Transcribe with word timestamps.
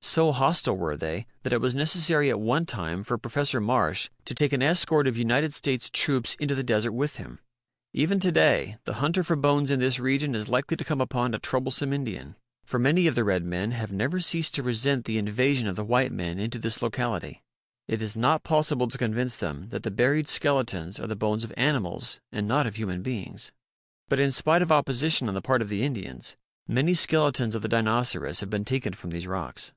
So 0.00 0.32
hostile 0.32 0.76
were 0.76 0.96
they 0.96 1.26
that 1.42 1.52
it 1.52 1.60
was 1.60 1.74
necessary 1.74 2.30
at 2.30 2.40
one 2.40 2.64
time 2.66 3.02
for 3.02 3.18
Professor 3.18 3.60
Marsh 3.60 4.08
to 4.24 4.34
take 4.34 4.52
an 4.54 4.62
escort 4.62 5.06
of 5.06 5.18
United 5.18 5.52
States 5.52 5.90
troops 5.92 6.34
into 6.36 6.54
the 6.54 6.62
desert 6.64 6.92
with 6.92 7.16
him. 7.16 7.40
Even 7.92 8.18
to 8.20 8.32
day 8.32 8.78
the 8.84 8.94
hunter 8.94 9.22
for 9.22 9.36
bones 9.36 9.70
in 9.70 9.80
this 9.80 10.00
region 10.00 10.34
is 10.34 10.48
likely 10.48 10.76
to 10.78 10.84
come 10.84 11.00
upon 11.02 11.34
a 11.34 11.38
troublesome 11.38 11.92
Indian; 11.92 12.36
for 12.64 12.78
many 12.78 13.06
of 13.06 13.16
the 13.16 13.22
red 13.24 13.42
THE 13.42 13.46
LITTLE 13.48 13.50
BRAINED 13.50 13.72
DINOCERAS 13.72 13.80
93 13.90 13.98
men 13.98 14.04
have 14.04 14.12
never 14.12 14.20
ceased 14.20 14.54
to 14.54 14.62
resent 14.62 15.04
the 15.04 15.18
invasion 15.18 15.68
of 15.68 15.76
the 15.76 15.84
white 15.84 16.12
men 16.12 16.38
into 16.38 16.58
this 16.58 16.80
locality. 16.80 17.42
It 17.86 18.00
is 18.00 18.16
not 18.16 18.42
possible 18.44 18.86
to 18.88 18.98
convince 18.98 19.36
them 19.36 19.68
that 19.70 19.82
the 19.82 19.90
buried 19.90 20.28
skeletons 20.28 20.98
are 20.98 21.08
the 21.08 21.16
bones 21.16 21.44
of 21.44 21.52
animals 21.56 22.18
and 22.32 22.46
not 22.48 22.66
of 22.68 22.76
human 22.76 23.02
beings. 23.02 23.52
But 24.08 24.20
in 24.20 24.30
spite 24.30 24.62
of 24.62 24.72
opposition 24.72 25.28
on 25.28 25.34
the 25.34 25.42
part 25.42 25.60
of 25.60 25.68
the 25.68 25.82
Indians, 25.82 26.36
many 26.66 26.94
skeletons 26.94 27.54
of 27.54 27.62
the 27.62 27.68
Dinoceras 27.68 28.40
have 28.40 28.48
been 28.50 28.64
taken 28.64 28.94
from 28.94 29.10
these 29.10 29.26
rocks. 29.26 29.72